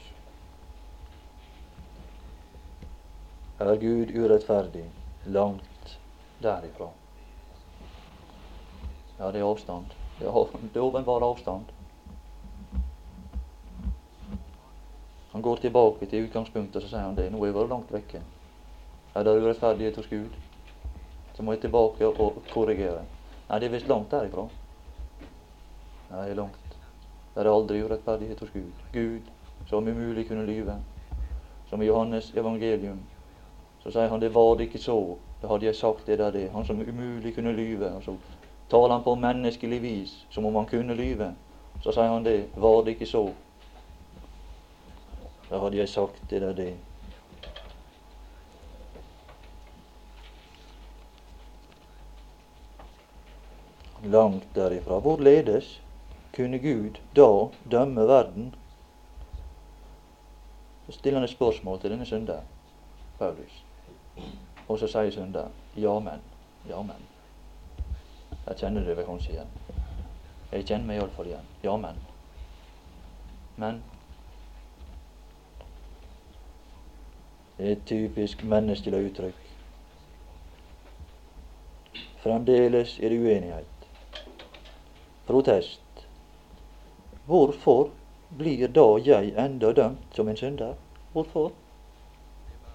[3.60, 4.86] Er Gud urettferdig?
[5.24, 5.98] Langt
[6.42, 6.88] derifra.
[9.18, 9.92] Ja, det er avstand.
[10.18, 11.68] Det er åpenbar avstand.
[15.32, 17.30] Han går tilbake til utgangspunktet og så sier han det.
[17.32, 18.20] Nå er jeg vært langt vekke.
[19.14, 20.34] Er det urettferdighet hos Gud?
[21.34, 23.04] Så må jeg tilbake og korrigere.
[23.48, 24.44] Nei, det er visst langt derifra.
[26.10, 26.76] Nei, det er langt.
[27.34, 28.84] Det er aldri urettferdighet hos Gud.
[28.92, 29.30] Gud,
[29.68, 30.76] som umulig kunne lyve.
[31.70, 33.00] Som i Johannes evangelium.
[33.82, 34.98] Så sier han det var det ikke så.
[35.40, 36.50] Det hadde jeg sagt det der det.
[36.52, 37.94] Han som umulig kunne lyve.
[37.96, 38.16] Og så
[38.70, 41.32] taler han på menneskelig vis som om han kunne lyve.
[41.80, 42.50] Så sier han det.
[42.56, 43.30] Var det ikke så?
[45.52, 46.76] Da hadde jeg sagt det der det.
[54.04, 54.98] Langt derifra.
[54.98, 55.82] Hvorledes
[56.36, 57.28] kunne Gud da
[57.70, 58.54] dømme verden?
[60.86, 62.48] Så stiller han et spørsmål til denne synderen,
[63.18, 63.64] Paulus.
[64.68, 66.24] Og så sier synderen, ja, men.
[66.68, 67.08] Ja, men.
[68.46, 69.56] Jeg kjenner det vel kanskje igjen.
[70.52, 71.56] Jeg kjenner meg iallfall igjen.
[71.62, 72.00] Ja, men.
[73.56, 73.82] Men
[77.62, 79.42] Det er et typisk menneskelig uttrykk.
[82.18, 83.86] Fremdeles er det uenighet.
[85.28, 86.02] Protest.
[87.26, 87.92] Hvorfor
[88.38, 90.74] blir da jeg enda dømt som en synder?
[91.12, 91.52] Hvorfor?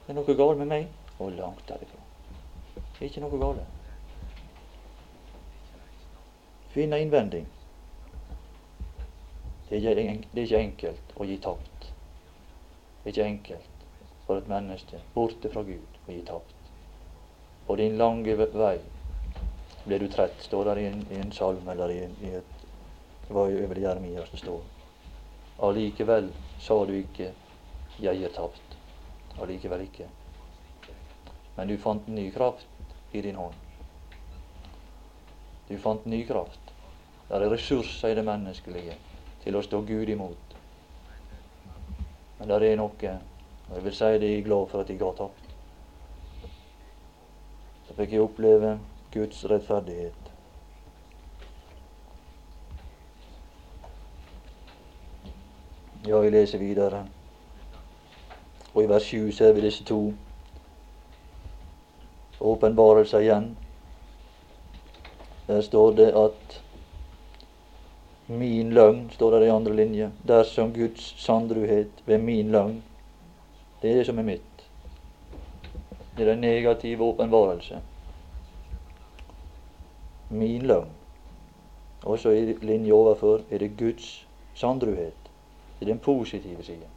[0.06, 0.88] Det er noe galt med meg?
[1.20, 2.00] Og langt derifra.
[2.80, 3.64] Det er ikke noe galt.
[6.72, 7.50] Finne en innvending.
[9.68, 11.92] Det er, ikke, det er ikke enkelt å gi tapt.
[13.04, 13.77] Det er ikke enkelt
[14.28, 16.54] for et menneske borte fra Gud og gi tapt.
[17.68, 18.78] På din lange vei
[19.88, 22.58] ble du trett, står der i en, i en salme eller i, i et
[23.28, 24.62] det var jo over Jeremias det står.
[25.60, 27.34] Allikevel sa du ikke
[28.00, 28.78] 'jeg er tapt'.
[29.42, 30.08] Allikevel ikke.
[31.58, 32.68] Men du fant ny kraft
[33.14, 33.54] i din hånd.
[35.70, 36.74] Du fant ny kraft.
[37.30, 38.96] Det er ressurser i det menneskelige
[39.44, 40.56] til å stå Gud imot.
[42.40, 43.20] Men det er noe
[43.76, 45.44] Jeg vil si jeg er glad for at jeg ga tapt.
[47.88, 48.80] Så fikk jeg oppleve
[49.14, 50.32] Guds rettferdighet.
[56.08, 57.06] Ja, vi leser videre.
[58.74, 60.14] Og i vers 7 ser vi disse to
[62.40, 63.58] åpenbarelser igjen.
[65.48, 66.62] Der står det at
[68.28, 72.84] min løgn, står det i andre linje, dersom Guds sandruhet ved min løgn.
[73.82, 74.64] Det er det som er mitt.
[76.18, 77.82] Det er den negative åpenbarelse.
[80.30, 80.90] Min løgn.
[82.04, 85.14] Og så i linje overfor er det Guds sandruhet.
[85.80, 86.90] Det er den positive siden.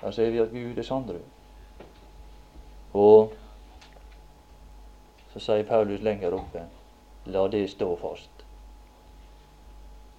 [0.00, 1.18] Der ser vi at Gud er sandru.
[2.92, 3.32] Og
[5.32, 6.64] så sier Paulus lenger oppe
[7.28, 8.30] la det stå fast.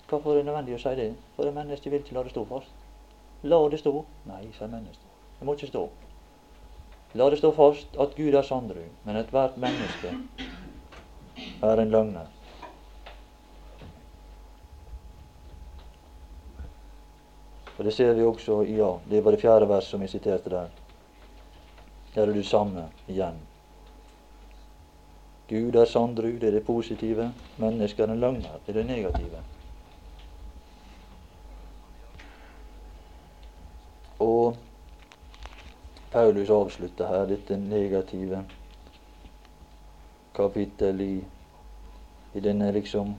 [0.09, 1.11] Hvorfor er det nødvendig å si det?
[1.35, 2.73] For det mennesket vil ikke la det stå fast.
[3.43, 3.93] La det stå.
[4.29, 5.08] Nei, sier mennesket.
[5.39, 5.85] Det må ikke stå.
[7.17, 10.11] La det stå fast at Gud er sandru, men ethvert menneske
[11.63, 12.27] er en løgner.
[17.77, 20.49] Og Det ser vi også i ja, det var det fjerde vers som jeg siterte
[20.49, 20.67] der.
[22.15, 23.39] Der er det samme igjen.
[25.49, 27.31] Gud er sandru, det er det positive.
[27.57, 29.43] Mennesket er en løgner, det er det negative.
[34.19, 34.57] Og
[36.11, 38.43] Paulus avslutter her dette negative
[40.33, 41.25] kapittel i,
[42.33, 43.11] i denne liksom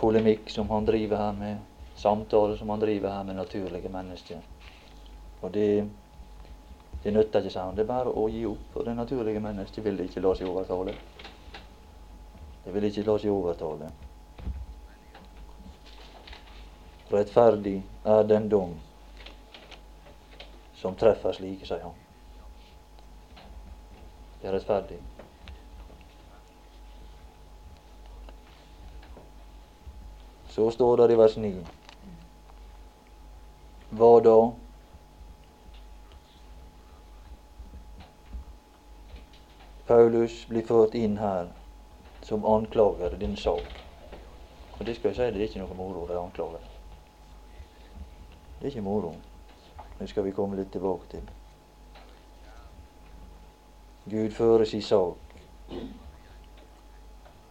[0.00, 1.58] polemikk som han driver her med
[1.98, 4.40] samtale som han driver her med naturlige mennesker.
[5.40, 5.88] Og det,
[7.04, 7.76] det nytter ikke, sa han.
[7.76, 8.64] Det er bare å gi opp.
[8.72, 10.94] For det naturlige mennesket vil ikke la seg overtale.
[12.64, 13.92] Det vil ikke la seg overtale.
[17.12, 18.78] Rettferdig er den dom
[20.78, 21.96] som treffer slike, sier han.
[24.40, 25.00] Det er rettferdig.
[30.48, 31.52] Så står det i vers 9
[33.98, 34.36] hva da?
[39.88, 41.48] Paulus blir ført inn her
[42.22, 43.78] som anklager i din sak.
[44.78, 46.68] Og det skal jeg si, det er ikke noe moro å være anklager.
[48.58, 49.14] Det er ikke moro.
[49.98, 51.24] Det skal vi komme litt tilbake til.
[54.08, 55.34] Gud fører sin sak.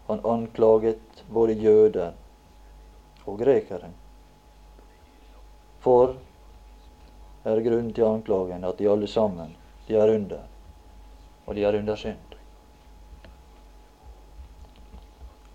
[0.07, 2.13] Han anklaget både jøder
[3.25, 3.91] og grekere.
[5.83, 6.15] For
[7.47, 9.55] er grunnen til anklagen at de alle sammen,
[9.87, 10.47] de er under.
[11.45, 12.35] Og de er under synd.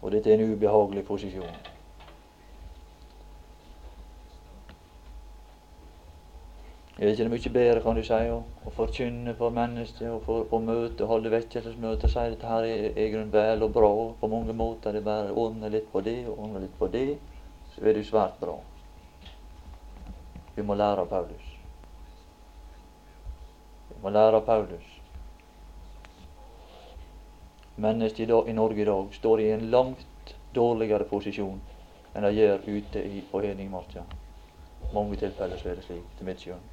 [0.02, 1.71] Og dette er en ubehagelig posisjon.
[7.02, 10.44] Er ikke det mye bedre, kan du si, å, å forkynne for mennesker og for,
[10.46, 13.88] på møte, holde vekkelsesmøte og si dette her er, er grunn vel og bra
[14.20, 14.94] på mange måter.
[14.94, 17.16] Det er bare å ordne litt på det og ordne litt på det,
[17.72, 18.54] så er du svært bra.
[20.54, 21.48] Vi må lære av Paulus.
[23.88, 24.92] Vi må lære av Paulus.
[27.82, 31.58] Mennesker i, Norge i dag står i en langt dårligere posisjon
[32.12, 34.06] enn de gjør ute i, på Heningmarka.
[34.94, 36.71] Mange tilfeller så er det slik, til mitt skjønn.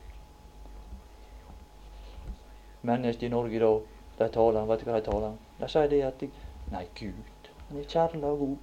[2.81, 3.71] Mennesker i Norge da,
[4.19, 5.37] de taler, vet du hva de taler?
[5.59, 6.29] De sier det at de,
[6.71, 8.57] Nei, Gud, han er kjærlig og god.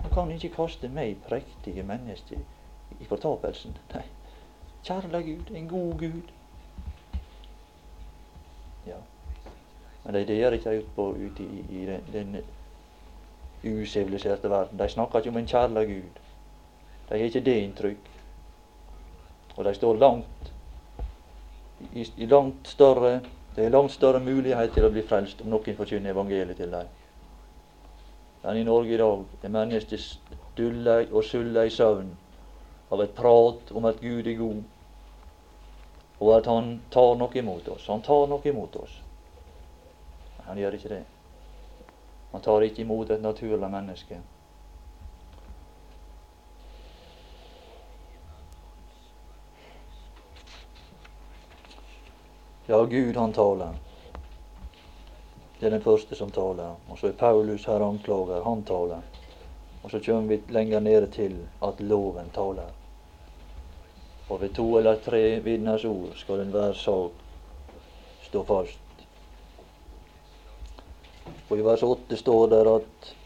[0.00, 2.38] Han kan ikke kaste meg prektige mennesker
[3.00, 3.76] i fortapelsen.
[3.94, 4.04] Nei,
[4.86, 6.32] Kjærlig Gud, en god Gud.
[8.86, 9.00] Ja.
[10.04, 12.36] Men de der ikke ute på ute i, i den, den
[13.64, 14.78] usiviliserte verden.
[14.78, 16.20] De snakker ikke om en kjærlig Gud.
[17.08, 18.10] De har ikke det inntrykk.
[19.56, 20.52] Og de står langt
[21.92, 23.20] i, i langt større
[23.56, 26.90] Det er langt større mulighet til å bli frelst om noen forkynner evangeliet til dem.
[28.42, 32.10] Men i Norge i dag er mennesket stulle og sulle i søvn
[32.92, 34.60] av et prat om at Gud er god,
[36.20, 37.88] og at han tar noe imot oss.
[37.88, 39.00] Han tar noe imot oss.
[40.46, 41.02] Han gjør ikke det.
[42.32, 44.20] Han tar ikke imot et naturlig menneske.
[52.68, 53.74] Ja, Gud han taler.
[55.58, 56.74] Det er den første som taler.
[56.90, 58.42] Og så er Paulus her anklager.
[58.44, 59.04] Han taler.
[59.82, 62.74] Og så kommer vi lenger nede til at loven taler.
[64.28, 67.10] Og ved to eller tre vitners ord skal enhver sak
[68.22, 69.06] stå fast.
[71.50, 73.16] Og i vers 8 står det at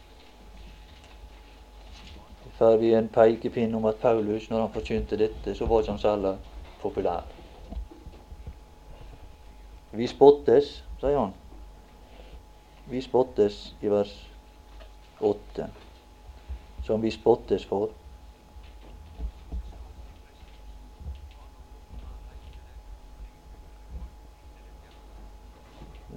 [2.57, 5.99] får vi en pekepinn om at Paulus, når han forkynte dette, så var ikke han
[5.99, 6.37] særlig
[6.81, 7.40] populær.
[9.91, 11.33] Vi spottes, sier han.
[12.85, 14.11] vi spottes i vers
[15.19, 15.67] 8,
[16.83, 17.91] som vi spottes for.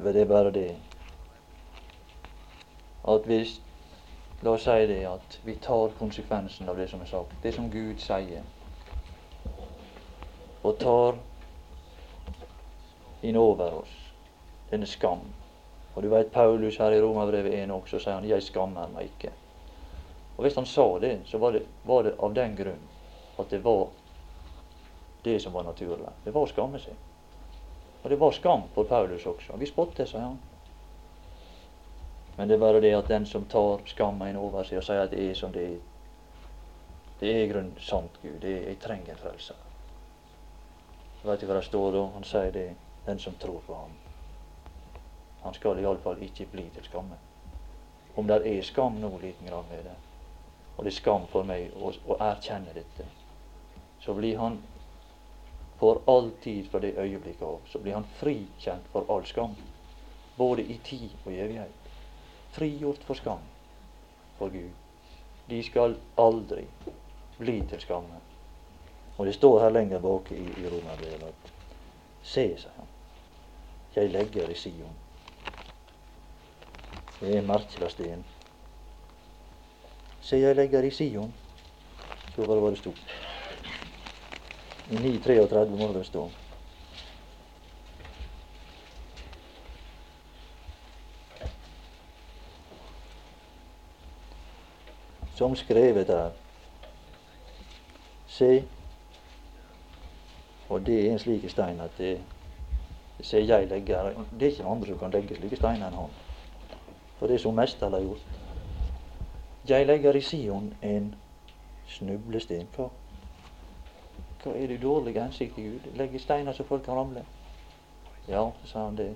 [0.05, 0.77] Det er bare det
[3.09, 3.61] at hvis
[4.45, 7.71] La oss si det at vi tar konsekvensen av det som er sagt, det som
[7.73, 8.43] Gud sier,
[10.61, 11.17] og tar
[13.25, 13.95] inn over oss
[14.71, 15.23] denne skam.
[15.95, 19.33] Og du veit Paulus her i Romerbrevet 1 også sier han 'Jeg skammer meg ikke'.
[20.37, 22.89] Og Hvis han sa det, så var det, var det av den grunn
[23.39, 23.89] at det var
[25.23, 26.09] det som var naturlig.
[26.25, 26.95] Det var å skamme seg.
[28.03, 29.57] Og det var skam for Paulus også.
[29.57, 30.39] Vi spotter, sier han.
[32.37, 35.05] Men det er bare det at den som tar skammen inn over seg og sier
[35.05, 35.79] at det er som det er
[37.21, 38.41] Det er i grunnen sant, Gud.
[38.41, 39.57] Det er, jeg trenger en frelser.
[41.23, 42.03] Vet du hva det står da?
[42.15, 42.75] Han sier det.
[43.05, 43.91] Den som tror på ham.
[45.43, 47.19] Han skal iallfall ikke bli til skamme.
[48.17, 49.97] Om det er skam nå liten grad med det,
[50.77, 53.07] og det er skam for meg å, å erkjenne dette,
[54.01, 54.61] så blir han
[55.79, 59.57] for all tid fra det øyeblikket av, så blir han frikjent for all skam.
[60.37, 61.85] Både i tid og i evighet
[62.55, 63.43] frigjort for skam
[64.39, 64.71] for Gud.
[65.47, 66.65] De skal aldri
[67.39, 68.21] bli til skamme.
[69.17, 71.51] Og det står her lenger bak i, i Romerbrevet
[72.25, 72.94] Se, sier han,
[73.97, 74.97] jeg legger i Sion.
[77.21, 78.17] Det er en merkelig.
[80.21, 81.35] Se, jeg legger i Sion.
[82.35, 82.95] Så var det hva det sto.
[84.91, 86.31] I 9.33 må det stå.
[95.35, 96.31] som skrevet er.
[98.27, 98.65] Se,
[100.69, 102.19] og det er en slik stein at det
[103.23, 106.17] ser jeg legger Det er ikke andre som kan legge slike steiner enn han.
[107.19, 108.41] For det er som Mester har gjort.
[109.69, 111.15] Jeg legger i Sion en
[111.89, 112.67] snublesten.
[112.77, 112.89] Hva?
[114.43, 115.87] Hva er det dårlige hensikt i Gud?
[115.97, 117.23] Legge steiner så folk kan ramle.
[118.29, 119.15] Ja, sa han det.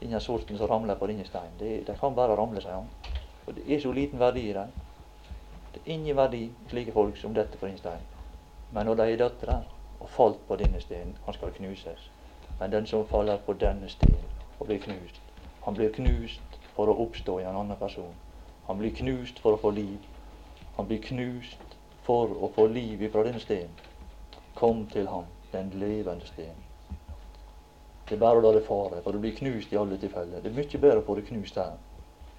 [0.00, 1.56] Ingen sorten som ramler på denne steinen.
[1.58, 2.86] De, de kan bare ramle, sier han.
[3.44, 4.70] For det er så liten verdi i dem.
[5.74, 8.06] Det er ingen verdi slike folk som dette på din stein.
[8.70, 9.62] Men når de er døtre
[10.00, 12.10] og falt på denne steinen, han skal knuses.
[12.58, 14.14] Men den som faller på denne sted
[14.58, 15.20] og blir knust,
[15.64, 18.14] han blir knust for å oppstå i en annen person.
[18.66, 20.06] Han blir knust for å få liv.
[20.76, 23.76] Han blir knust for å få liv ifra denne steinen.
[24.58, 26.64] Kom til ham, den levende steinen.
[28.08, 30.40] Det er bare å la det fare, for du blir knust i alle tilfeller.
[30.42, 31.76] Det er mye bedre å få det knust her,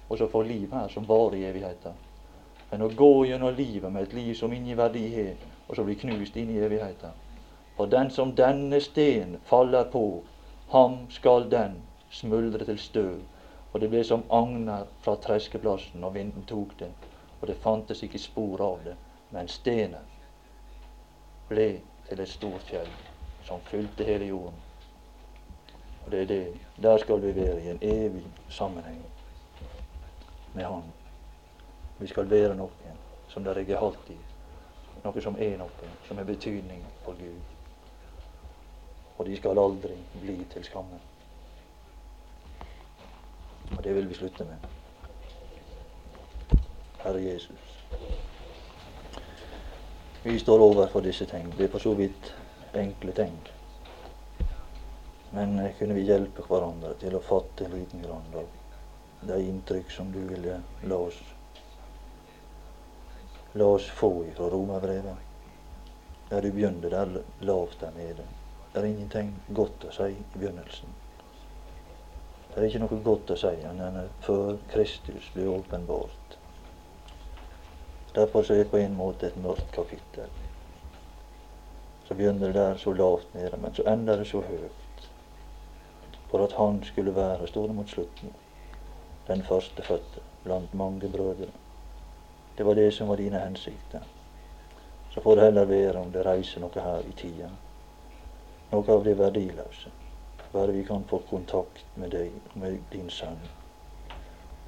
[0.08, 1.98] og så få liv her som varer i evigheten
[2.70, 5.34] enn å gå gjennom livet med et liv som ingen verdi har,
[5.66, 7.16] og så bli knust inn i evigheten.
[7.80, 10.22] For den som denne sten faller på,
[10.68, 11.78] ham skal den
[12.10, 13.20] smuldre til støv.
[13.72, 16.90] Og det ble som agner fra treskeplassen når vinden tok det,
[17.40, 18.98] og det fantes ikke spor av det.
[19.30, 20.10] Men stenen
[21.48, 21.64] ble
[22.08, 22.90] til et stort fjell
[23.48, 24.58] som fylte hele jorden.
[26.04, 26.42] Og det er det.
[26.76, 29.00] Der skal vi være i en evig sammenheng
[30.52, 30.84] med Han.
[31.98, 34.18] Vi skal være noen som det er halt i.
[35.00, 37.49] Noe som er noe, som har betydning for Gud.
[39.20, 40.96] Og de skal aldri bli til skamme.
[43.76, 44.70] Og det vil vi slutte med.
[47.02, 47.76] Herre Jesus.
[50.22, 51.52] Vi står overfor disse ting.
[51.58, 52.32] Det er for så vidt
[52.74, 53.36] enkle ting.
[55.36, 58.48] Men kunne vi hjelpe hverandre til å fatte en liten grann av
[59.28, 61.20] de inntrykk som du ville la oss
[63.52, 65.16] la oss få ifra romerbrevet.
[66.28, 68.24] Der du begynte der lavt der nede.
[68.72, 70.92] Det er ingenting godt å si i begynnelsen.
[72.50, 76.36] Det er ikke noe godt å si enn før Kristus blir åpenbart.
[78.14, 80.30] Derfor så er det på en måte et mørkt kapittel.
[82.06, 85.06] Så begynner det der så lavt nede, men så ender det så høyt.
[86.30, 88.34] For at han skulle være, står mot slutten,
[89.28, 91.50] den førstefødte blant mange brødre.
[92.58, 94.06] Det var det som var dine hensikter.
[95.10, 97.50] Så får det heller være om det reiser noe her i tida.
[98.70, 99.90] Noe av det verdiløse.
[100.52, 103.40] Bare vi kan få kontakt med deg, med din sønn,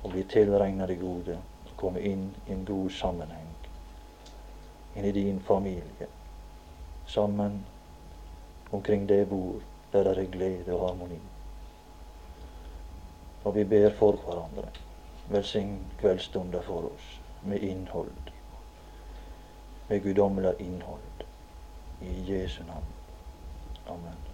[0.02, 1.36] og bli tilregna det gode,
[1.66, 3.52] og komme inn i en god sammenheng.
[4.96, 6.08] Inn i din familie.
[7.06, 7.60] Sammen
[8.70, 11.20] omkring det bord der det er glede og harmoni.
[13.44, 14.70] Og vi ber for hverandre.
[15.30, 18.32] Velsign kveldsstunder for oss med innhold.
[19.88, 21.26] Med guddommelig innhold.
[22.00, 23.01] I Jesu navn.
[23.86, 24.31] Amen.